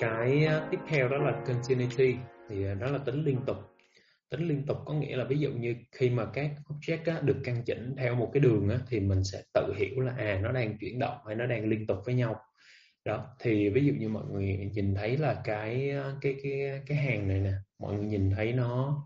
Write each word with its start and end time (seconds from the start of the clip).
cái 0.00 0.48
tiếp 0.70 0.78
theo 0.88 1.08
đó 1.08 1.16
là 1.18 1.42
continuity 1.46 2.16
thì 2.48 2.66
à, 2.66 2.74
đó 2.74 2.86
là 2.86 2.98
tính 2.98 3.24
liên 3.24 3.38
tục. 3.46 3.56
Tính 4.30 4.48
liên 4.48 4.66
tục 4.66 4.76
có 4.84 4.94
nghĩa 4.94 5.16
là 5.16 5.24
ví 5.24 5.38
dụ 5.38 5.50
như 5.50 5.74
khi 5.92 6.10
mà 6.10 6.26
các 6.34 6.50
object 6.68 7.14
á, 7.14 7.20
được 7.20 7.36
căn 7.44 7.62
chỉnh 7.66 7.94
theo 7.98 8.14
một 8.14 8.30
cái 8.32 8.40
đường 8.40 8.68
á, 8.68 8.78
thì 8.88 9.00
mình 9.00 9.24
sẽ 9.24 9.42
tự 9.54 9.74
hiểu 9.76 10.00
là 10.00 10.12
à 10.18 10.40
nó 10.42 10.52
đang 10.52 10.78
chuyển 10.78 10.98
động 10.98 11.18
hay 11.26 11.36
nó 11.36 11.46
đang 11.46 11.68
liên 11.68 11.86
tục 11.86 11.98
với 12.04 12.14
nhau. 12.14 12.36
Đó 13.04 13.26
thì 13.40 13.68
ví 13.68 13.86
dụ 13.86 13.92
như 13.98 14.08
mọi 14.08 14.24
người 14.32 14.70
nhìn 14.72 14.94
thấy 14.94 15.16
là 15.16 15.40
cái 15.44 15.94
cái 16.20 16.36
cái 16.42 16.82
cái 16.86 16.98
hàng 16.98 17.28
này 17.28 17.40
nè 17.40 17.52
mọi 17.78 17.94
người 17.94 18.06
nhìn 18.06 18.30
thấy 18.30 18.52
nó 18.52 19.02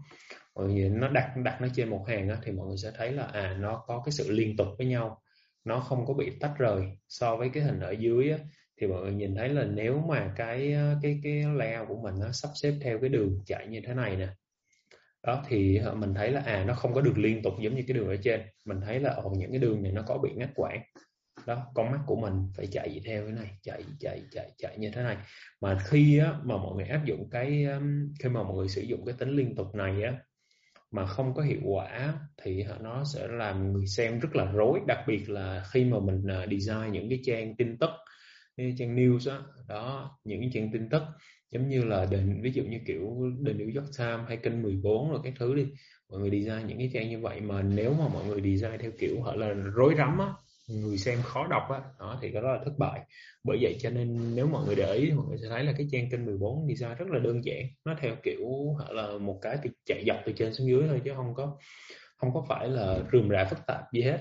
mọi 0.55 0.69
người 0.69 0.89
nó 0.89 1.09
đặt 1.09 1.37
đặt 1.45 1.61
nó 1.61 1.69
trên 1.75 1.89
một 1.89 2.05
hàng 2.09 2.29
á, 2.29 2.37
thì 2.45 2.53
mọi 2.53 2.67
người 2.67 2.77
sẽ 2.77 2.91
thấy 2.97 3.13
là 3.13 3.25
à 3.25 3.57
nó 3.61 3.85
có 3.87 4.03
cái 4.05 4.13
sự 4.13 4.31
liên 4.31 4.57
tục 4.57 4.69
với 4.79 4.87
nhau 4.87 5.23
nó 5.65 5.81
không 5.81 6.07
có 6.07 6.15
bị 6.15 6.31
tách 6.41 6.53
rời 6.59 6.83
so 7.09 7.37
với 7.37 7.49
cái 7.49 7.63
hình 7.63 7.81
ở 7.81 7.91
dưới 7.91 8.31
á, 8.31 8.39
thì 8.83 8.89
mọi 8.89 9.03
người 9.03 9.13
nhìn 9.13 9.35
thấy 9.35 9.49
là 9.49 9.65
nếu 9.65 9.99
mà 10.09 10.33
cái 10.37 10.73
ờ, 10.73 10.97
cái 11.03 11.21
cái 11.23 11.45
layout 11.55 11.89
của 11.89 11.97
mình 12.03 12.15
nó 12.21 12.33
sắp 12.33 12.49
xếp 12.55 12.73
theo 12.81 12.99
cái 12.99 13.09
đường 13.09 13.43
chạy 13.47 13.67
như 13.67 13.81
thế 13.87 13.95
này 13.95 14.17
nè. 14.17 14.29
Đó 15.27 15.45
thì 15.49 15.77
ờ, 15.77 15.95
mình 15.95 16.15
thấy 16.15 16.31
là 16.31 16.41
à 16.41 16.65
nó 16.65 16.75
không 16.75 16.95
có 16.95 17.01
được 17.01 17.19
liên 17.19 17.43
tục 17.43 17.53
giống 17.61 17.75
như 17.75 17.83
cái 17.89 17.97
đường 17.97 18.09
ở 18.09 18.17
trên. 18.23 18.41
Mình 18.67 18.81
thấy 18.81 19.01
là 19.01 19.11
ồ 19.11 19.31
những 19.39 19.51
cái 19.51 19.59
đường 19.59 19.83
này 19.83 19.93
nó 19.93 20.03
có 20.03 20.19
bị 20.19 20.31
ngắt 20.35 20.51
quãng. 20.55 20.83
Đó 21.47 21.67
con 21.75 21.91
mắt 21.91 21.99
của 22.07 22.17
mình 22.17 22.33
phải 22.57 22.67
chạy 22.67 23.01
theo 23.05 23.23
cái 23.23 23.33
này 23.33 23.51
chạy 23.63 23.85
chạy 24.01 24.23
chạy 24.31 24.51
chạy 24.59 24.79
như 24.79 24.91
thế 24.91 25.03
này. 25.03 25.17
Mà 25.61 25.79
khi 25.85 26.19
á, 26.19 26.35
mà 26.45 26.57
mọi 26.57 26.77
người 26.77 26.85
áp 26.85 27.05
dụng 27.05 27.31
cái 27.31 27.67
khi 28.21 28.29
mà 28.29 28.43
mọi 28.43 28.55
người 28.55 28.69
sử 28.69 28.83
dụng 28.83 29.05
cái 29.07 29.15
tính 29.19 29.31
liên 29.37 29.55
tục 29.57 29.75
này 29.75 30.03
á 30.03 30.13
mà 30.91 31.07
không 31.07 31.35
có 31.35 31.43
hiệu 31.43 31.61
quả 31.65 32.15
thì 32.43 32.65
nó 32.81 33.05
sẽ 33.05 33.27
làm 33.29 33.73
người 33.73 33.87
xem 33.87 34.21
rất 34.21 34.37
là 34.37 34.45
rối. 34.45 34.81
Đặc 34.87 34.99
biệt 35.07 35.31
là 35.31 35.65
khi 35.73 35.85
mà 35.85 35.99
mình 36.01 36.23
design 36.51 36.93
những 36.93 37.09
cái 37.09 37.21
trang 37.25 37.57
tin 37.57 37.79
tức 37.79 37.91
cái 38.57 38.75
trang 38.79 38.97
news 38.97 39.31
đó, 39.31 39.47
đó 39.69 40.19
những 40.25 40.51
trang 40.53 40.73
tin 40.73 40.89
tức 40.89 41.03
giống 41.51 41.69
như 41.69 41.85
là 41.85 42.07
đền 42.11 42.41
ví 42.43 42.51
dụ 42.51 42.63
như 42.63 42.79
kiểu 42.87 43.33
đền 43.41 43.59
New 43.59 43.81
York 43.81 43.91
Times 43.99 44.29
hay 44.29 44.37
kênh 44.37 44.63
14 44.63 45.11
rồi 45.11 45.21
các 45.25 45.33
thứ 45.39 45.55
đi 45.55 45.67
mọi 46.11 46.21
người 46.21 46.31
design 46.31 46.67
những 46.67 46.79
cái 46.79 46.91
trang 46.95 47.11
như 47.11 47.21
vậy 47.21 47.41
mà 47.41 47.63
nếu 47.63 47.95
mà 47.95 48.09
mọi 48.09 48.25
người 48.25 48.41
design 48.41 48.79
theo 48.81 48.91
kiểu 48.99 49.23
họ 49.23 49.35
là 49.35 49.49
rối 49.55 49.95
rắm 49.99 50.19
á 50.19 50.27
người 50.69 50.99
xem 50.99 51.23
khó 51.23 51.47
đọc 51.47 51.63
á 51.71 51.81
đó 51.99 52.19
thì 52.23 52.33
cái 52.33 52.43
đó 52.43 52.53
là 52.53 52.61
thất 52.65 52.73
bại. 52.79 53.01
Bởi 53.45 53.59
vậy 53.61 53.77
cho 53.81 53.91
nên 53.91 54.35
nếu 54.35 54.47
mọi 54.47 54.67
người 54.67 54.75
để 54.75 54.95
ý 54.95 55.11
mọi 55.11 55.27
người 55.29 55.39
sẽ 55.39 55.49
thấy 55.49 55.65
là 55.65 55.73
cái 55.73 55.89
trang 55.93 56.11
kênh 56.11 56.25
14 56.27 56.69
design 56.69 56.95
rất 56.99 57.09
là 57.09 57.19
đơn 57.19 57.45
giản 57.45 57.67
nó 57.85 57.97
theo 58.01 58.15
kiểu 58.23 58.49
hoặc 58.77 58.91
là 58.91 59.19
một 59.19 59.39
cái 59.43 59.57
thì 59.63 59.71
chạy 59.87 60.05
dọc 60.07 60.17
từ 60.27 60.33
trên 60.33 60.55
xuống 60.55 60.69
dưới 60.69 60.83
thôi 60.89 61.01
chứ 61.05 61.13
không 61.17 61.35
có 61.35 61.59
không 62.17 62.35
có 62.35 62.45
phải 62.49 62.69
là 62.69 62.99
rườm 63.13 63.29
rà 63.31 63.45
phức 63.45 63.59
tạp 63.67 63.83
gì 63.93 64.03
hết 64.03 64.19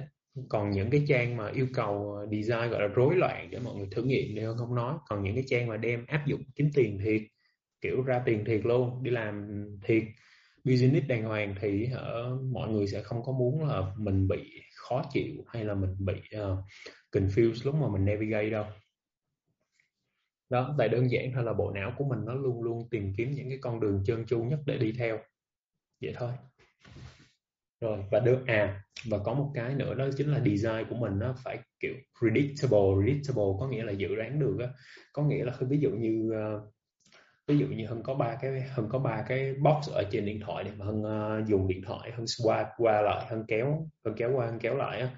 còn 0.50 0.72
những 0.72 0.90
cái 0.90 1.06
trang 1.08 1.38
mà 1.38 1.50
yêu 1.50 1.68
cầu 1.74 2.14
ờ, 2.14 2.26
design 2.26 2.70
gọi 2.70 2.82
là 2.82 2.88
rối 2.88 3.16
loạn 3.16 3.48
để 3.52 3.60
mọi 3.60 3.76
người 3.76 3.88
thử 3.92 4.04
nghiệm 4.04 4.36
thì 4.36 4.42
không 4.58 4.76
nói. 4.76 4.96
Còn 5.08 5.24
những 5.24 5.36
cái 5.36 5.44
trang 5.48 5.68
mà 5.68 5.78
đem 5.78 6.06
áp 6.08 6.24
dụng 6.28 6.42
kiếm 6.56 6.70
tiền 6.74 7.00
thiệt 7.04 7.22
kiểu 7.82 8.02
ra 8.04 8.22
tiền 8.26 8.46
thiệt 8.46 8.66
luôn 8.66 9.04
đi 9.04 9.12
làm 9.12 9.66
thiệt 9.86 10.04
business 10.64 11.08
đàng 11.08 11.24
hoàng 11.24 11.56
thì 11.62 11.90
ở 11.94 12.38
mọi 12.52 12.70
người 12.70 12.88
sẽ 12.88 13.02
không 13.04 13.24
có 13.24 13.32
muốn 13.32 13.68
là 13.68 13.94
mình 13.98 14.28
bị 14.28 14.62
khó 14.76 15.04
chịu 15.14 15.34
hay 15.48 15.66
là 15.66 15.74
mình 15.74 15.96
bị 16.00 16.14
uh, 16.14 16.59
confused 17.12 17.66
lúc 17.66 17.76
mà 17.76 17.88
mình 17.88 18.06
navigate 18.06 18.50
đâu. 18.50 18.66
Đó 20.50 20.76
tại 20.78 20.90
đơn 20.90 21.12
giản 21.12 21.32
thôi 21.34 21.44
là 21.44 21.54
bộ 21.54 21.72
não 21.72 21.94
của 21.98 22.06
mình 22.06 22.20
nó 22.26 22.34
luôn 22.34 22.64
luôn 22.64 22.90
tìm 22.92 23.14
kiếm 23.18 23.32
những 23.32 23.50
cái 23.50 23.58
con 23.62 23.80
đường 23.80 24.04
trơn 24.06 24.26
tru 24.26 24.44
nhất 24.44 24.59
để 24.66 24.78
đi 24.78 24.92
theo. 24.92 25.20
Vậy 26.02 26.14
thôi 26.18 26.32
rồi 27.82 28.04
và 28.12 28.20
được 28.20 28.48
à 28.48 28.84
và 29.10 29.18
có 29.18 29.34
một 29.34 29.52
cái 29.56 29.76
nữa 29.76 29.94
đó 29.94 30.08
chính 30.18 30.32
là 30.32 30.40
design 30.40 30.86
của 30.90 30.96
mình 30.96 31.20
nó 31.20 31.36
phải 31.44 31.60
kiểu 31.80 31.94
predictable 32.20 33.04
predictable 33.04 33.44
có 33.60 33.68
nghĩa 33.68 33.84
là 33.84 33.92
dự 33.92 34.16
đoán 34.16 34.40
được 34.40 34.58
á. 34.60 34.68
Có 35.14 35.24
nghĩa 35.24 35.46
là 35.46 35.54
ví 35.70 35.80
dụ 35.80 35.90
như 35.90 36.32
ờ, 36.34 36.62
ví 37.47 37.58
dụ 37.58 37.68
như 37.68 37.88
hân 37.88 38.03
có 38.03 38.14
ba 38.14 38.38
cái 38.41 38.62
hân 38.62 38.90
có 38.90 39.00
ba 39.00 39.24
cái 39.28 39.53
box 39.53 39.90
ở 39.90 40.03
trên 40.12 40.25
điện 40.25 40.40
thoại 40.46 40.64
để 40.64 40.72
mà 40.78 40.86
hân 40.86 41.00
uh, 41.00 41.06
ờ, 41.06 41.41
dùng 41.47 41.68
điện 41.68 41.81
thoại 41.86 42.12
hân 42.12 42.25
swipe 42.25 42.70
qua 42.78 43.02
lại 43.02 43.25
hân 43.30 43.46
kéo 43.47 43.88
hân 44.06 44.16
kéo 44.18 44.31
qua 44.36 44.46
hân 44.46 44.59
kéo 44.59 44.75
lại 44.75 45.00
á 45.00 45.09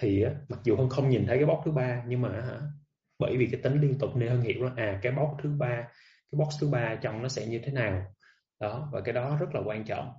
thì 0.00 0.22
á 0.22 0.34
mặc 0.48 0.60
dù 0.64 0.76
hân 0.76 0.88
không 0.88 1.08
nhìn 1.08 1.26
thấy 1.26 1.36
cái 1.36 1.46
box 1.46 1.58
thứ 1.64 1.70
ba 1.70 2.02
nhưng 2.08 2.22
mà 2.22 2.28
hả 2.28 2.60
bởi 3.18 3.36
vì 3.36 3.48
cái 3.52 3.60
tính 3.62 3.80
liên 3.80 3.98
tục 3.98 4.16
nên 4.16 4.28
hân 4.28 4.40
hiểu 4.40 4.64
là 4.64 4.70
à 4.76 4.98
cái 5.02 5.12
box 5.12 5.42
thứ 5.42 5.50
ba 5.58 5.88
cái 6.32 6.38
box 6.38 6.60
thứ 6.60 6.68
ba 6.68 6.94
trong 7.02 7.22
nó 7.22 7.28
sẽ 7.28 7.46
như 7.46 7.60
thế 7.64 7.72
nào. 7.72 8.14
Đó 8.60 8.88
và 8.92 9.00
cái 9.00 9.14
đó 9.14 9.36
rất 9.40 9.54
là 9.54 9.60
quan 9.64 9.84
trọng 9.84 10.12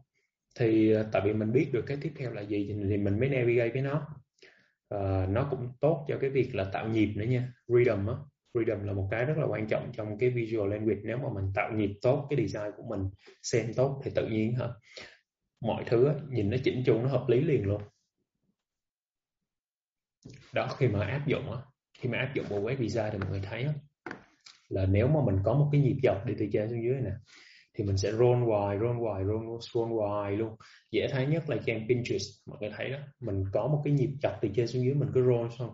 thì 0.55 0.93
à, 0.93 1.03
tại 1.11 1.21
vì 1.25 1.33
mình 1.33 1.51
biết 1.51 1.69
được 1.73 1.83
cái 1.87 1.97
tiếp 2.01 2.11
theo 2.17 2.31
là 2.31 2.41
gì 2.41 2.65
thì 2.67 2.97
mình 2.97 3.19
mới 3.19 3.29
navigate 3.29 3.69
với 3.69 3.81
nó. 3.81 4.07
Uh, 4.95 5.29
nó 5.29 5.47
cũng 5.51 5.73
tốt 5.81 6.05
cho 6.07 6.17
cái 6.21 6.29
việc 6.29 6.55
là 6.55 6.69
tạo 6.73 6.87
nhịp 6.87 7.13
nữa 7.15 7.25
nha 7.25 7.53
rhythm 7.67 8.07
á. 8.07 8.15
Freedom 8.53 8.83
là 8.83 8.93
một 8.93 9.07
cái 9.11 9.25
rất 9.25 9.37
là 9.37 9.45
quan 9.45 9.67
trọng 9.67 9.91
trong 9.93 10.17
cái 10.17 10.29
visual 10.29 10.71
language. 10.71 11.01
Nếu 11.03 11.17
mà 11.17 11.29
mình 11.33 11.51
tạo 11.55 11.71
nhịp 11.71 11.99
tốt 12.01 12.27
cái 12.29 12.47
design 12.47 12.71
của 12.77 12.83
mình 12.89 13.09
xem 13.43 13.73
tốt 13.73 14.01
thì 14.03 14.11
tự 14.15 14.27
nhiên 14.27 14.55
hả 14.55 14.67
mọi 15.61 15.83
thứ 15.87 16.09
nhìn 16.29 16.49
nó 16.49 16.57
chỉnh 16.63 16.83
chu 16.85 17.01
nó 17.01 17.07
hợp 17.07 17.25
lý 17.27 17.41
liền 17.41 17.65
luôn. 17.65 17.81
Đó 20.53 20.75
khi 20.77 20.87
mà 20.87 21.05
áp 21.05 21.27
dụng 21.27 21.55
khi 21.99 22.09
mà 22.09 22.17
áp 22.17 22.31
dụng 22.35 22.45
bộ 22.49 22.61
web 22.61 22.87
design 22.87 23.09
thì 23.11 23.17
mọi 23.17 23.29
người 23.29 23.41
thấy 23.43 23.67
là 24.69 24.85
nếu 24.85 25.07
mà 25.07 25.19
mình 25.25 25.39
có 25.43 25.53
một 25.53 25.69
cái 25.71 25.81
nhịp 25.81 25.97
dọc 26.03 26.25
đi 26.25 26.33
từ 26.39 26.47
trên 26.53 26.69
xuống 26.69 26.83
dưới 26.83 26.95
nè 27.01 27.11
thì 27.79 27.85
mình 27.85 27.97
sẽ 27.97 28.11
roll 28.11 28.43
hoài 28.43 28.77
roll 28.79 28.97
hoài 28.97 29.23
roll 29.25 29.45
roll 29.73 29.91
hoài 29.91 30.31
luôn. 30.31 30.55
Dễ 30.91 31.07
thấy 31.07 31.25
nhất 31.25 31.49
là 31.49 31.57
trang 31.65 31.87
Pinterest, 31.89 32.27
mọi 32.45 32.57
người 32.61 32.69
thấy 32.77 32.89
đó. 32.89 32.97
Mình 33.19 33.43
có 33.53 33.67
một 33.67 33.81
cái 33.83 33.93
nhịp 33.93 34.09
dọc 34.23 34.33
từ 34.41 34.49
trên 34.55 34.67
xuống 34.67 34.83
dưới, 34.83 34.93
mình 34.93 35.09
cứ 35.13 35.21
roll 35.21 35.47
xong. 35.59 35.69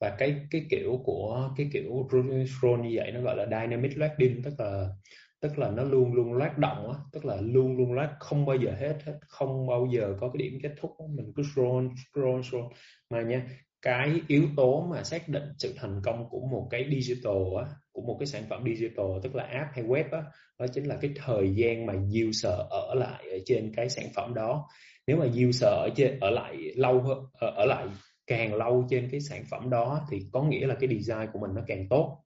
Và 0.00 0.16
cái 0.18 0.46
cái 0.50 0.66
kiểu 0.70 1.00
của, 1.04 1.50
cái 1.56 1.70
kiểu 1.72 2.08
roll 2.62 2.80
như 2.80 2.92
vậy 2.94 3.12
nó 3.12 3.20
gọi 3.20 3.36
là 3.36 3.46
dynamic 3.46 3.98
loading 3.98 4.42
tức 4.42 4.54
là 4.58 4.88
tức 5.40 5.58
là 5.58 5.70
nó 5.70 5.84
luôn 5.84 6.14
luôn 6.14 6.32
loát 6.32 6.58
động 6.58 6.90
á. 6.92 6.98
Tức 7.12 7.24
là 7.24 7.36
luôn 7.40 7.76
luôn 7.76 7.92
loát 7.92 8.10
không 8.20 8.46
bao 8.46 8.56
giờ 8.56 8.72
hết 8.80 8.96
hết, 9.04 9.18
không 9.28 9.66
bao 9.66 9.88
giờ 9.92 10.16
có 10.20 10.28
cái 10.28 10.38
điểm 10.38 10.58
kết 10.62 10.74
thúc 10.80 10.90
mình 11.10 11.32
cứ 11.36 11.42
scroll 11.42 11.88
scroll 12.12 12.42
scroll 12.42 12.64
mà 13.10 13.22
nha 13.22 13.46
cái 13.84 14.20
yếu 14.28 14.44
tố 14.56 14.86
mà 14.90 15.02
xác 15.02 15.28
định 15.28 15.42
sự 15.58 15.74
thành 15.76 16.00
công 16.04 16.28
của 16.30 16.40
một 16.52 16.68
cái 16.70 16.86
digital 16.90 17.42
á 17.64 17.64
của 17.92 18.02
một 18.02 18.16
cái 18.20 18.26
sản 18.26 18.42
phẩm 18.48 18.64
digital 18.66 19.06
tức 19.22 19.34
là 19.34 19.44
app 19.44 19.70
hay 19.72 19.84
web 19.84 20.04
á 20.10 20.22
đó 20.58 20.66
chính 20.74 20.84
là 20.84 20.96
cái 21.00 21.10
thời 21.16 21.54
gian 21.54 21.86
mà 21.86 21.94
user 22.26 22.52
ở 22.70 22.94
lại 22.94 23.24
ở 23.30 23.38
trên 23.46 23.72
cái 23.76 23.88
sản 23.88 24.06
phẩm 24.14 24.34
đó. 24.34 24.68
Nếu 25.06 25.16
mà 25.16 25.24
user 25.48 25.68
ở 25.68 25.88
trên 25.96 26.20
ở 26.20 26.30
lại 26.30 26.56
lâu 26.76 27.00
hơn 27.00 27.18
ở, 27.32 27.50
ở 27.50 27.64
lại 27.64 27.86
càng 28.26 28.54
lâu 28.54 28.86
trên 28.90 29.08
cái 29.10 29.20
sản 29.20 29.44
phẩm 29.50 29.70
đó 29.70 30.06
thì 30.10 30.22
có 30.32 30.42
nghĩa 30.42 30.66
là 30.66 30.74
cái 30.80 30.88
design 30.88 31.26
của 31.32 31.38
mình 31.38 31.50
nó 31.54 31.62
càng 31.66 31.86
tốt. 31.90 32.24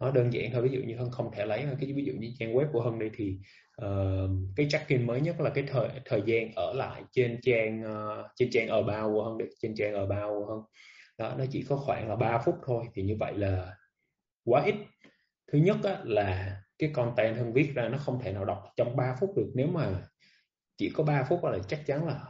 Nó 0.00 0.10
đơn 0.10 0.32
giản 0.32 0.50
thôi 0.52 0.62
ví 0.62 0.76
dụ 0.76 0.80
như 0.86 0.96
hân 0.96 1.10
không 1.10 1.30
thể 1.32 1.46
lấy 1.46 1.66
cái 1.80 1.92
ví 1.92 2.04
dụ 2.04 2.12
như 2.12 2.28
trang 2.38 2.54
web 2.54 2.66
của 2.72 2.80
hân 2.80 2.98
đây 2.98 3.10
thì 3.16 3.38
uh, 3.84 4.30
cái 4.56 4.66
check-in 4.70 5.06
mới 5.06 5.20
nhất 5.20 5.40
là 5.40 5.50
cái 5.50 5.64
thời 5.68 5.88
thời 6.04 6.22
gian 6.26 6.52
ở 6.56 6.72
lại 6.72 7.02
trên 7.12 7.40
trang 7.42 7.82
uh, 7.82 8.26
trên 8.36 8.48
trang 8.52 8.68
ở 8.68 8.82
bao 8.82 9.12
của 9.12 9.24
hân 9.24 9.48
trên 9.62 9.74
trang 9.76 9.94
ở 9.94 10.06
bao 10.06 10.46
hơn 10.46 10.60
đó 11.18 11.34
nó 11.38 11.44
chỉ 11.50 11.64
có 11.68 11.76
khoảng 11.76 12.08
là 12.08 12.16
3 12.16 12.38
phút 12.38 12.54
thôi 12.66 12.84
thì 12.94 13.02
như 13.02 13.16
vậy 13.20 13.32
là 13.36 13.76
quá 14.46 14.62
ít. 14.64 14.74
Thứ 15.52 15.58
nhất 15.58 15.76
á, 15.84 16.00
là 16.04 16.60
cái 16.78 16.90
content 16.94 17.36
hơn 17.36 17.52
viết 17.52 17.72
ra 17.74 17.88
nó 17.88 17.98
không 17.98 18.20
thể 18.20 18.32
nào 18.32 18.44
đọc 18.44 18.64
trong 18.76 18.96
3 18.96 19.16
phút 19.20 19.36
được. 19.36 19.50
Nếu 19.54 19.66
mà 19.66 20.02
chỉ 20.76 20.90
có 20.90 21.04
3 21.04 21.24
phút 21.28 21.44
là 21.44 21.58
chắc 21.68 21.86
chắn 21.86 22.06
là 22.06 22.24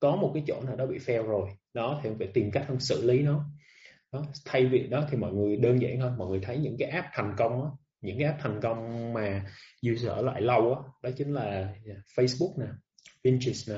có 0.00 0.16
một 0.16 0.30
cái 0.34 0.44
chỗ 0.46 0.62
nào 0.62 0.76
đó 0.76 0.86
bị 0.86 0.98
fail 0.98 1.22
rồi. 1.22 1.50
Đó 1.74 2.00
thì 2.02 2.10
phải 2.18 2.28
tìm 2.34 2.50
cách 2.50 2.64
hơn 2.68 2.80
xử 2.80 3.02
lý 3.06 3.22
nó. 3.22 3.44
Đó. 4.12 4.22
thay 4.44 4.66
vì 4.66 4.86
đó 4.86 5.04
thì 5.10 5.16
mọi 5.16 5.32
người 5.32 5.56
đơn 5.56 5.82
giản 5.82 6.00
hơn 6.00 6.18
mọi 6.18 6.28
người 6.28 6.40
thấy 6.42 6.58
những 6.58 6.76
cái 6.78 6.90
app 6.90 7.08
thành 7.12 7.34
công 7.38 7.52
đó, 7.52 7.78
những 8.06 8.18
cái 8.18 8.26
app 8.26 8.40
thành 8.40 8.60
công 8.62 9.12
mà 9.12 9.46
user 9.92 10.08
ở 10.08 10.22
lại 10.22 10.42
lâu 10.42 10.70
đó, 10.70 10.94
đó 11.02 11.10
chính 11.16 11.32
là 11.32 11.74
Facebook 12.16 12.60
nè 12.60 12.66
Pinterest 13.24 13.70
nè 13.70 13.76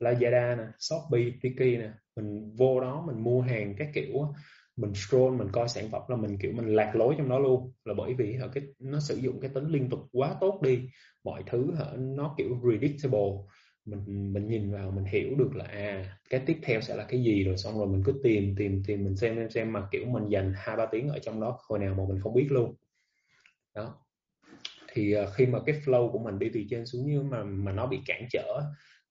Lazada 0.00 0.56
nè 0.56 0.64
Shopee 0.78 1.30
Tiki 1.42 1.78
nè. 1.78 1.90
Mình 2.16 2.56
vô 2.56 2.80
đó 2.80 3.04
mình 3.06 3.24
mua 3.24 3.40
hàng 3.40 3.74
các 3.78 3.88
kiểu 3.94 4.34
mình 4.76 4.94
scroll 4.94 5.36
mình 5.36 5.48
coi 5.52 5.68
sản 5.68 5.90
phẩm 5.90 6.02
là 6.08 6.16
mình 6.16 6.38
kiểu 6.38 6.52
mình 6.52 6.76
lạc 6.76 6.96
lối 6.96 7.14
trong 7.18 7.28
đó 7.28 7.38
luôn. 7.38 7.72
Là 7.84 7.94
bởi 7.94 8.14
vì 8.14 8.38
cái 8.54 8.64
nó 8.78 9.00
sử 9.00 9.16
dụng 9.16 9.40
cái 9.40 9.50
tính 9.54 9.68
liên 9.68 9.90
tục 9.90 10.00
quá 10.12 10.36
tốt 10.40 10.60
đi 10.62 10.88
mọi 11.24 11.42
thứ 11.46 11.74
nó 11.98 12.34
kiểu 12.38 12.58
predictable. 12.62 13.30
Mình 13.84 14.32
mình 14.32 14.48
nhìn 14.48 14.72
vào 14.72 14.90
mình 14.90 15.04
hiểu 15.04 15.34
được 15.38 15.56
là 15.56 15.64
à 15.64 16.18
cái 16.30 16.40
tiếp 16.46 16.58
theo 16.62 16.80
sẽ 16.80 16.96
là 16.96 17.04
cái 17.04 17.22
gì 17.22 17.44
rồi 17.44 17.56
xong 17.56 17.78
rồi 17.78 17.86
mình 17.86 18.02
cứ 18.04 18.20
tìm 18.22 18.54
tìm 18.56 18.82
tìm 18.86 19.04
mình 19.04 19.16
xem 19.16 19.36
xem 19.36 19.50
xem 19.50 19.72
mà 19.72 19.88
kiểu 19.90 20.06
mình 20.06 20.28
dành 20.28 20.52
hai 20.56 20.76
ba 20.76 20.86
tiếng 20.86 21.08
ở 21.08 21.18
trong 21.18 21.40
đó 21.40 21.58
hồi 21.68 21.78
nào 21.78 21.94
mà 21.94 22.04
mình 22.08 22.20
không 22.20 22.34
biết 22.34 22.46
luôn 22.50 22.74
đó. 23.74 23.94
Thì 24.92 25.12
ờ, 25.12 25.30
khi 25.30 25.46
mà 25.46 25.58
cái 25.66 25.80
flow 25.84 26.12
của 26.12 26.18
mình 26.18 26.38
đi 26.38 26.50
từ 26.54 26.60
trên 26.70 26.86
xuống 26.86 27.06
như 27.06 27.22
mà 27.22 27.44
mà 27.44 27.72
nó 27.72 27.86
bị 27.86 28.00
cản 28.06 28.26
trở 28.30 28.60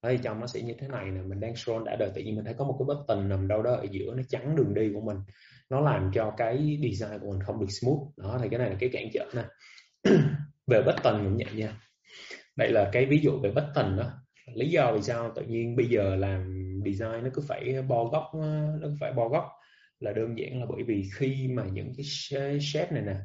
thì 0.04 0.18
trong 0.24 0.39
nó 0.39 0.48
sẽ 0.48 0.62
như 0.62 0.74
thế 0.80 0.88
này 0.88 1.06
nè, 1.06 1.21
mình 1.21 1.39
đang 1.39 1.56
scroll 1.56 1.86
đã 1.86 1.95
đời, 2.00 2.12
tự 2.15 2.21
nhiên 2.21 2.36
mình 2.36 2.45
thấy 2.45 2.54
có 2.57 2.65
một 2.65 2.75
cái 2.80 2.95
button 2.95 3.30
nằm 3.30 3.48
đâu 3.48 3.62
đó 3.62 3.71
ở 3.71 3.86
giữa, 3.92 4.13
nó 4.15 4.24
chắn 4.30 4.56
đường 4.56 4.74
đi 4.74 4.92
của 4.94 5.01
mình. 5.01 5.18
Nó 5.69 5.80
làm 5.80 6.12
cho 6.13 6.33
cái 6.38 6.80
design 6.83 7.19
của 7.19 7.31
mình 7.31 7.44
không 7.45 7.60
được 7.60 7.71
smooth. 7.81 8.00
Đó, 8.18 8.39
thì 8.42 8.50
cái 8.50 8.60
này 8.60 8.69
là 8.69 8.75
cái 8.80 8.89
cản 8.94 9.07
trở 9.13 9.25
nè. 9.36 9.44
Về 10.68 10.81
button 10.81 11.24
cũng 11.24 11.38
vậy 11.38 11.54
nha. 11.56 11.80
Đây 12.56 12.71
là 12.71 12.89
cái 12.94 13.06
ví 13.06 13.19
dụ 13.24 13.39
về 13.39 13.51
button 13.51 13.98
đó. 13.98 14.12
Lý 14.56 14.69
do 14.69 14.92
vì 14.95 15.01
sao 15.01 15.31
tự 15.36 15.42
nhiên 15.42 15.75
bây 15.75 15.86
giờ 15.86 16.15
làm 16.15 16.69
design 16.86 17.24
nó 17.24 17.30
cứ 17.33 17.42
phải 17.48 17.81
bo 17.88 18.06
góc, 18.06 18.24
nó 18.81 18.88
cứ 18.88 18.95
phải 19.00 19.13
bo 19.13 19.30
góc 19.30 19.45
là 20.00 20.13
đơn 20.13 20.38
giản 20.38 20.60
là 20.60 20.65
bởi 20.69 20.83
vì 20.83 21.10
khi 21.15 21.48
mà 21.48 21.63
những 21.74 21.94
cái 21.98 22.06
shape 22.60 22.92
này 22.92 23.04
nè 23.06 23.15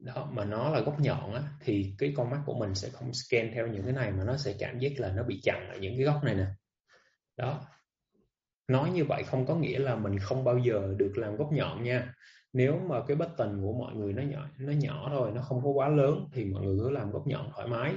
đó 0.00 0.28
mà 0.32 0.44
nó 0.44 0.70
là 0.70 0.80
góc 0.80 1.00
nhọn 1.00 1.34
á 1.34 1.42
thì 1.60 1.94
cái 1.98 2.12
con 2.16 2.30
mắt 2.30 2.40
của 2.46 2.54
mình 2.54 2.74
sẽ 2.74 2.88
không 2.88 3.12
scan 3.12 3.50
theo 3.54 3.66
những 3.66 3.82
cái 3.84 3.92
này 3.92 4.12
mà 4.12 4.24
nó 4.24 4.36
sẽ 4.36 4.54
cảm 4.58 4.78
giác 4.78 4.92
là 4.96 5.12
nó 5.12 5.22
bị 5.22 5.40
chặn 5.42 5.68
ở 5.68 5.78
những 5.78 5.96
cái 5.96 6.04
góc 6.04 6.24
này 6.24 6.34
nè. 6.34 6.46
Đó. 7.36 7.60
Nói 8.68 8.90
như 8.90 9.04
vậy 9.04 9.22
không 9.22 9.46
có 9.46 9.54
nghĩa 9.54 9.78
là 9.78 9.96
mình 9.96 10.18
không 10.18 10.44
bao 10.44 10.58
giờ 10.58 10.94
được 10.96 11.12
làm 11.16 11.36
góc 11.36 11.52
nhọn 11.52 11.82
nha. 11.82 12.14
Nếu 12.52 12.80
mà 12.88 12.96
cái 13.06 13.16
bất 13.16 13.28
tình 13.36 13.60
của 13.62 13.72
mọi 13.72 13.94
người 13.94 14.12
nó 14.12 14.22
nhỏ 14.22 14.48
nó 14.58 14.72
nhỏ 14.72 15.08
thôi 15.10 15.30
nó 15.34 15.42
không 15.42 15.60
có 15.64 15.70
quá 15.70 15.88
lớn 15.88 16.28
thì 16.32 16.44
mọi 16.44 16.62
người 16.62 16.78
cứ 16.78 16.90
làm 16.90 17.10
góc 17.10 17.26
nhọn 17.26 17.50
thoải 17.54 17.68
mái. 17.68 17.94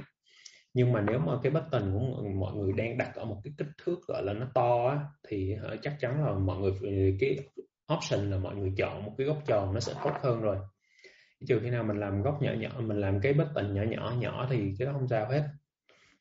Nhưng 0.74 0.92
mà 0.92 1.00
nếu 1.00 1.18
mà 1.18 1.32
cái 1.42 1.52
bất 1.52 1.64
tình 1.70 1.92
của 1.92 2.22
mọi 2.40 2.54
người 2.54 2.72
đang 2.72 2.98
đặt 2.98 3.14
ở 3.14 3.24
một 3.24 3.40
cái 3.44 3.52
kích 3.58 3.68
thước 3.84 4.06
gọi 4.08 4.22
là 4.24 4.32
nó 4.32 4.46
to 4.54 4.86
á, 4.86 5.00
thì 5.28 5.56
chắc 5.82 5.96
chắn 6.00 6.24
là 6.24 6.32
mọi 6.32 6.58
người 6.58 7.16
cái 7.20 7.38
option 7.94 8.30
là 8.30 8.38
mọi 8.38 8.56
người 8.56 8.72
chọn 8.76 9.04
một 9.04 9.12
cái 9.18 9.26
góc 9.26 9.38
tròn 9.46 9.74
nó 9.74 9.80
sẽ 9.80 9.94
tốt 10.04 10.12
hơn 10.22 10.40
rồi 10.40 10.56
trừ 11.48 11.60
khi 11.62 11.70
nào 11.70 11.84
mình 11.84 12.00
làm 12.00 12.22
góc 12.22 12.42
nhỏ 12.42 12.52
nhỏ, 12.52 12.70
mình 12.78 13.00
làm 13.00 13.20
cái 13.20 13.32
bất 13.32 13.48
tình 13.54 13.74
nhỏ 13.74 13.82
nhỏ 13.82 14.14
nhỏ 14.18 14.46
thì 14.50 14.74
cái 14.78 14.86
đó 14.86 14.92
không 14.92 15.08
sao 15.08 15.26
hết. 15.30 15.42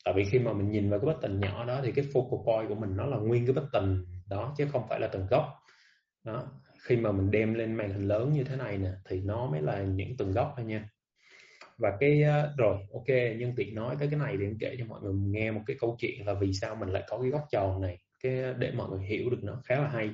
Tại 0.06 0.13
vì 0.18 0.23
khi 0.23 0.39
mà 0.39 0.53
mình 0.53 0.71
nhìn 0.71 0.89
vào 0.89 1.00
cái 1.00 1.07
bất 1.07 1.21
tình 1.21 1.39
nhỏ 1.39 1.65
đó 1.65 1.81
thì 1.83 1.91
cái 1.91 2.06
focal 2.13 2.45
point 2.45 2.69
của 2.69 2.75
mình 2.75 2.97
nó 2.97 3.06
là 3.06 3.18
nguyên 3.18 3.45
cái 3.45 3.53
bất 3.53 3.65
tình 3.73 4.06
đó, 4.29 4.53
chứ 4.57 4.68
không 4.71 4.88
phải 4.89 5.00
là 5.00 5.07
từng 5.07 5.27
góc. 5.29 5.45
Đó, 6.23 6.44
khi 6.81 6.97
mà 6.97 7.12
mình 7.12 7.31
đem 7.31 7.53
lên 7.53 7.73
màn 7.73 7.89
hình 7.94 8.07
lớn 8.07 8.33
như 8.33 8.44
thế 8.44 8.56
này 8.56 8.77
nè, 8.77 8.91
thì 9.09 9.21
nó 9.21 9.45
mới 9.45 9.62
là 9.62 9.81
những 9.83 10.18
từng 10.18 10.31
góc 10.31 10.53
thôi 10.57 10.65
nha. 10.65 10.89
Và 11.77 11.97
cái 12.00 12.24
ờ, 12.24 12.53
rồi, 12.57 12.77
ok, 12.94 13.07
nhân 13.38 13.53
tiện 13.56 13.75
nói 13.75 13.95
tới 14.00 14.07
cái 14.12 14.19
này 14.19 14.35
thì 14.39 14.45
em 14.45 14.57
kể 14.59 14.75
cho 14.79 14.85
mọi 14.85 15.01
người 15.01 15.13
nghe 15.13 15.51
một 15.51 15.62
cái 15.67 15.77
câu 15.79 15.95
chuyện 16.00 16.25
là 16.25 16.33
vì 16.33 16.53
sao 16.53 16.75
mình 16.75 16.89
lại 16.89 17.03
có 17.07 17.19
cái 17.21 17.31
góc 17.31 17.41
tròn 17.51 17.81
này. 17.81 17.97
Cái 18.24 18.53
để 18.57 18.71
mọi 18.71 18.89
người 18.89 19.06
hiểu 19.06 19.29
được 19.29 19.44
nó 19.44 19.62
khá 19.65 19.75
là 19.75 19.88
hay 19.88 20.09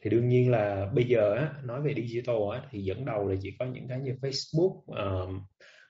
thì 0.00 0.10
đương 0.10 0.28
nhiên 0.28 0.50
là 0.50 0.90
bây 0.94 1.04
giờ 1.04 1.34
á, 1.34 1.52
nói 1.64 1.82
về 1.82 1.94
digital 1.94 2.36
á, 2.52 2.62
thì 2.70 2.82
dẫn 2.82 3.04
đầu 3.04 3.28
là 3.28 3.36
chỉ 3.42 3.50
có 3.58 3.64
những 3.64 3.88
cái 3.88 4.00
như 4.00 4.14
Facebook, 4.22 4.82
um, 4.86 5.40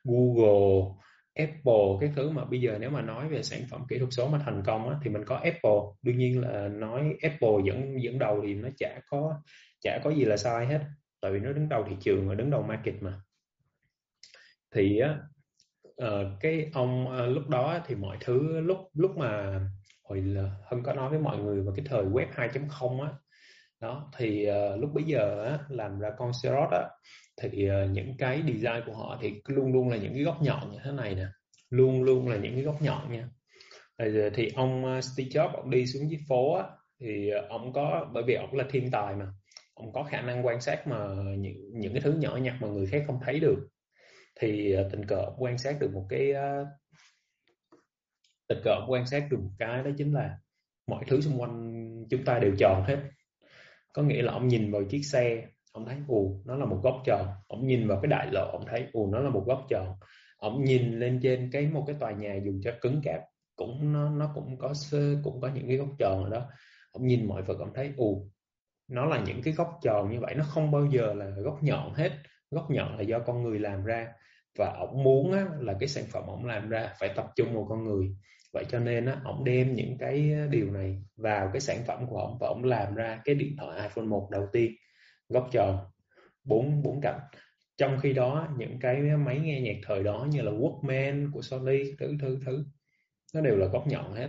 Google, 0.05 0.95
Apple 1.35 1.99
cái 2.01 2.13
thứ 2.17 2.31
mà 2.31 2.45
bây 2.45 2.61
giờ 2.61 2.77
nếu 2.81 2.91
mà 2.91 3.03
nói 3.03 3.29
về 3.29 3.43
sản 3.43 3.61
phẩm 3.71 3.83
kỹ 3.89 3.99
thuật 3.99 4.13
số 4.13 4.29
mà 4.29 4.39
thành 4.45 4.63
công 4.67 4.89
á, 4.89 4.97
thì 5.03 5.11
mình 5.11 5.25
có 5.25 5.37
Apple. 5.37 5.81
Đương 6.03 6.19
nhiên 6.19 6.41
là 6.41 6.69
nói 6.69 7.17
Apple 7.23 7.67
dẫn 7.67 8.03
dẫn 8.03 8.19
đầu 8.19 8.43
thì 8.47 8.55
nó 8.55 8.69
chả 8.79 9.01
có 9.11 9.41
chả 9.81 9.99
có 10.05 10.11
gì 10.11 10.25
là 10.25 10.37
sai 10.37 10.67
hết 10.67 10.81
tại 11.21 11.33
vì 11.33 11.41
nó 11.41 11.53
đứng 11.53 11.69
đầu 11.69 11.85
thị 11.89 11.97
trường 12.01 12.29
và 12.29 12.35
đứng 12.35 12.51
đầu 12.51 12.63
market 12.63 12.95
mà. 13.01 13.21
Thì 14.75 14.99
á 14.99 15.19
uh, 16.03 16.41
cái 16.41 16.71
ông 16.73 17.07
uh, 17.07 17.37
lúc 17.37 17.49
đó 17.49 17.81
thì 17.87 17.95
mọi 17.95 18.17
thứ 18.21 18.61
lúc 18.61 18.79
lúc 18.95 19.17
mà 19.17 19.61
hồi 20.03 20.21
là 20.21 20.51
hân 20.65 20.83
có 20.83 20.95
nói 20.95 21.11
với 21.11 21.19
mọi 21.19 21.39
người 21.39 21.63
vào 21.63 21.75
cái 21.77 21.85
thời 21.89 22.05
web 22.05 22.27
2.0 22.35 23.03
á 23.03 23.13
đó 23.81 24.11
thì 24.17 24.47
uh, 24.51 24.81
lúc 24.81 24.91
bấy 24.95 25.05
giờ 25.05 25.45
á, 25.45 25.59
làm 25.69 25.99
ra 25.99 26.09
con 26.19 26.33
Serot 26.43 26.71
á 26.71 26.89
thì 27.43 27.69
uh, 27.71 27.91
những 27.91 28.17
cái 28.19 28.43
design 28.43 28.83
của 28.87 28.95
họ 28.95 29.19
thì 29.23 29.41
luôn 29.47 29.73
luôn 29.73 29.89
là 29.89 29.97
những 29.97 30.15
cái 30.15 30.23
góc 30.23 30.43
nhọn 30.43 30.71
như 30.73 30.79
thế 30.85 30.93
này 30.93 31.15
nè. 31.15 31.27
Luôn 31.71 32.03
luôn 32.03 32.29
là 32.29 32.37
những 32.37 32.55
cái 32.55 32.63
góc 32.63 32.83
nhọn 32.83 33.13
nha. 33.13 33.29
Ờ, 33.97 34.07
thì, 34.13 34.21
thì 34.35 34.53
ông 34.57 34.85
uh, 34.85 35.05
Steve 35.05 35.29
Jobs 35.29 35.53
ông 35.53 35.71
đi 35.71 35.87
xuống 35.87 36.11
dưới 36.11 36.21
phố 36.29 36.55
á 36.55 36.65
thì 37.01 37.31
uh, 37.39 37.49
ông 37.49 37.73
có 37.73 38.11
bởi 38.15 38.23
vì 38.27 38.35
ông 38.35 38.55
là 38.55 38.65
thiên 38.71 38.91
tài 38.91 39.15
mà 39.15 39.27
ông 39.75 39.93
có 39.93 40.03
khả 40.03 40.21
năng 40.21 40.47
quan 40.47 40.61
sát 40.61 40.87
mà 40.87 40.97
những 41.39 41.57
những 41.73 41.93
cái 41.93 42.03
thứ 42.03 42.13
nhỏ 42.13 42.37
nhặt 42.37 42.55
mà 42.61 42.69
người 42.69 42.87
khác 42.87 43.05
không 43.07 43.19
thấy 43.25 43.41
được. 43.41 43.69
Thì 44.41 44.77
uh, 44.77 44.93
tình 44.93 45.05
cờ 45.07 45.17
ông 45.17 45.37
quan 45.39 45.59
sát 45.59 45.77
được 45.81 45.91
một 45.93 46.07
cái 46.09 46.33
uh, 46.33 46.67
tình 48.49 48.59
cờ 48.65 48.71
ông 48.71 48.91
quan 48.91 49.07
sát 49.07 49.27
được 49.31 49.41
một 49.43 49.51
cái 49.59 49.83
đó 49.83 49.91
chính 49.99 50.15
là 50.15 50.39
mọi 50.87 51.05
thứ 51.09 51.21
xung 51.21 51.41
quanh 51.41 51.85
chúng 52.11 52.25
ta 52.25 52.39
đều 52.39 52.53
tròn 52.59 52.85
hết 52.87 52.97
có 53.93 54.03
nghĩa 54.03 54.23
là 54.23 54.33
ông 54.33 54.49
nhìn 54.49 54.73
vào 54.73 54.85
chiếc 54.85 55.03
xe 55.03 55.47
ông 55.73 55.87
thấy 55.87 55.97
ù 56.09 56.43
nó 56.45 56.57
là 56.57 56.67
một 56.67 56.81
góc 56.83 56.95
tròn. 57.05 57.27
Ông 57.49 57.67
nhìn 57.67 57.89
vào 57.89 58.01
cái 58.03 58.09
đại 58.09 58.29
lộ 58.33 58.51
ông 58.53 58.65
thấy 58.67 58.87
ù 58.93 59.11
nó 59.13 59.19
là 59.19 59.31
một 59.31 59.45
góc 59.47 59.67
tròn. 59.69 59.95
Ông 60.39 60.65
nhìn 60.65 61.01
lên 61.01 61.21
trên 61.23 61.51
cái 61.53 61.67
một 61.67 61.85
cái 61.87 61.97
tòa 62.01 62.13
nhà 62.13 62.35
dùng 62.45 62.61
cho 62.65 62.73
cứng 62.81 63.01
cáp 63.05 63.21
cũng 63.57 63.93
nó 63.93 64.11
nó 64.11 64.31
cũng 64.35 64.59
có 64.59 64.75
cũng 65.25 65.41
có 65.41 65.51
những 65.55 65.69
cái 65.69 65.77
góc 65.77 65.89
tròn 65.99 66.25
ở 66.25 66.31
đó. 66.31 66.47
Ông 66.93 67.07
nhìn 67.07 67.29
mọi 67.29 67.43
vật 67.43 67.59
ông 67.59 67.73
thấy 67.75 67.93
ù 67.97 68.31
nó 68.89 69.05
là 69.05 69.23
những 69.27 69.43
cái 69.43 69.55
góc 69.55 69.79
tròn 69.83 70.11
như 70.11 70.21
vậy. 70.21 70.35
Nó 70.35 70.45
không 70.45 70.71
bao 70.71 70.87
giờ 70.87 71.15
là 71.15 71.31
góc 71.31 71.63
nhọn 71.63 71.95
hết. 71.95 72.13
Góc 72.51 72.71
nhọn 72.71 72.97
là 72.97 73.03
do 73.03 73.19
con 73.19 73.43
người 73.43 73.59
làm 73.59 73.85
ra. 73.85 74.09
Và 74.59 74.73
ông 74.79 75.03
muốn 75.03 75.33
á, 75.33 75.47
là 75.61 75.75
cái 75.81 75.89
sản 75.89 76.05
phẩm 76.13 76.25
ông 76.27 76.45
làm 76.45 76.69
ra 76.69 76.95
phải 77.01 77.13
tập 77.17 77.27
trung 77.37 77.55
vào 77.55 77.67
con 77.69 77.85
người 77.85 78.17
vậy 78.59 78.67
cho 78.69 78.79
nên 78.79 79.07
á, 79.07 79.21
ông 79.25 79.45
đem 79.45 79.75
những 79.75 79.99
cái 79.99 80.35
điều 80.51 80.71
này 80.71 80.99
vào 81.17 81.51
cái 81.53 81.61
sản 81.61 81.79
phẩm 81.87 82.07
của 82.07 82.19
ông 82.19 82.39
và 82.41 82.49
ông 82.49 82.65
làm 82.65 82.95
ra 82.95 83.21
cái 83.25 83.35
điện 83.35 83.57
thoại 83.59 83.81
iPhone 83.83 84.05
1 84.05 84.29
đầu 84.31 84.47
tiên, 84.53 84.73
góc 85.29 85.49
tròn, 85.53 85.79
bốn 86.45 86.83
bốn 86.83 87.01
cạnh. 87.01 87.21
Trong 87.77 87.99
khi 88.01 88.13
đó, 88.13 88.49
những 88.59 88.79
cái 88.81 88.97
máy 89.01 89.39
nghe 89.39 89.61
nhạc 89.61 89.77
thời 89.87 90.03
đó 90.03 90.27
như 90.31 90.43
là 90.43 90.53
Walkman 90.53 91.33
của 91.33 91.43
Sony, 91.43 91.83
thứ 91.99 92.17
thứ 92.21 92.39
thứ, 92.47 92.65
nó 93.35 93.41
đều 93.41 93.57
là 93.57 93.67
góc 93.67 93.87
nhọn 93.87 94.13
hết. 94.13 94.29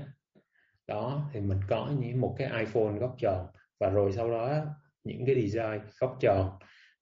Đó, 0.88 1.30
thì 1.34 1.40
mình 1.40 1.60
có 1.70 1.92
những 2.00 2.22
một 2.22 2.36
cái 2.38 2.48
iPhone 2.60 3.00
góc 3.00 3.16
tròn 3.20 3.48
và 3.80 3.90
rồi 3.90 4.12
sau 4.12 4.32
đó 4.32 4.66
những 5.04 5.26
cái 5.26 5.36
design 5.36 5.82
góc 6.00 6.18
tròn. 6.22 6.50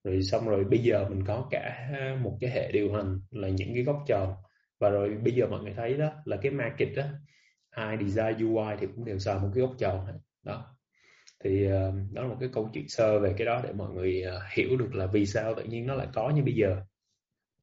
Rồi 0.04 0.22
xong 0.22 0.50
rồi 0.50 0.64
bây 0.64 0.80
giờ 0.80 1.10
mình 1.10 1.26
có 1.26 1.48
cả 1.52 1.90
một 2.22 2.38
cái 2.42 2.50
hệ 2.50 2.72
điều 2.72 2.94
hành 2.94 3.20
là 3.32 3.50
những 3.50 3.74
cái 3.74 3.84
góc 3.84 4.04
tròn 4.08 4.34
và 4.80 4.90
rồi 4.90 5.18
bây 5.24 5.34
giờ 5.34 5.48
mọi 5.48 5.64
người 5.64 5.74
thấy 5.74 5.94
đó 5.94 6.10
là 6.26 6.38
cái 6.42 6.52
market 6.52 6.90
đó 6.96 7.04
ai 7.70 7.98
design 7.98 8.48
UI 8.48 8.76
thì 8.80 8.88
cũng 8.96 9.06
đều 9.06 9.20
xài 9.20 9.40
một 9.40 9.50
cái 9.56 9.62
góc 9.62 9.76
tròn 9.78 10.08
đó. 10.44 10.76
Thì 11.44 11.68
uh, 11.68 11.94
đó 12.12 12.22
là 12.22 12.28
một 12.28 12.38
cái 12.40 12.50
câu 12.54 12.70
chuyện 12.74 12.90
sơ 12.90 13.20
về 13.20 13.34
cái 13.38 13.46
đó 13.46 13.62
để 13.64 13.74
mọi 13.74 13.94
người 13.94 14.24
uh, 14.28 14.42
hiểu 14.54 14.78
được 14.78 14.96
là 14.96 15.06
vì 15.06 15.26
sao 15.26 15.54
tự 15.56 15.64
nhiên 15.64 15.88
nó 15.88 15.96
lại 15.96 16.08
có 16.14 16.30
như 16.30 16.44
bây 16.44 16.54
giờ. 16.54 16.82